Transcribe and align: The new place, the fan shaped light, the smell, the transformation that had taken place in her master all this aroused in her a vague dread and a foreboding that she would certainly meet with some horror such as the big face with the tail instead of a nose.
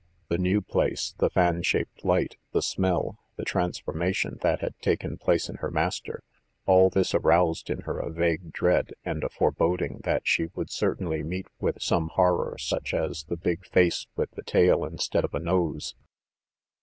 The 0.29 0.39
new 0.39 0.61
place, 0.61 1.13
the 1.19 1.29
fan 1.29 1.61
shaped 1.61 2.03
light, 2.03 2.37
the 2.53 2.63
smell, 2.63 3.19
the 3.35 3.45
transformation 3.45 4.39
that 4.41 4.59
had 4.61 4.73
taken 4.79 5.19
place 5.19 5.47
in 5.47 5.57
her 5.57 5.69
master 5.69 6.23
all 6.65 6.89
this 6.89 7.13
aroused 7.13 7.69
in 7.69 7.81
her 7.81 7.99
a 7.99 8.09
vague 8.09 8.51
dread 8.51 8.93
and 9.05 9.23
a 9.23 9.29
foreboding 9.29 10.01
that 10.03 10.23
she 10.25 10.47
would 10.55 10.71
certainly 10.71 11.21
meet 11.21 11.45
with 11.59 11.83
some 11.83 12.07
horror 12.15 12.57
such 12.57 12.95
as 12.95 13.25
the 13.25 13.37
big 13.37 13.63
face 13.63 14.07
with 14.15 14.31
the 14.31 14.41
tail 14.41 14.85
instead 14.85 15.23
of 15.23 15.35
a 15.35 15.39
nose. 15.39 15.93